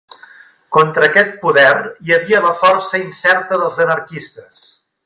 [0.77, 1.67] Contra aquest poder
[2.07, 4.69] hi havia la força incerta dels anarquistes